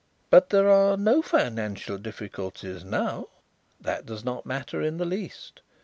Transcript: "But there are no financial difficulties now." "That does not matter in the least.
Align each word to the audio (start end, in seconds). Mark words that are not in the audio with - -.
"But 0.31 0.49
there 0.49 0.67
are 0.67 0.97
no 0.97 1.21
financial 1.21 1.99
difficulties 1.99 2.83
now." 2.83 3.27
"That 3.79 4.03
does 4.03 4.25
not 4.25 4.47
matter 4.47 4.81
in 4.81 4.97
the 4.97 5.05
least. 5.05 5.61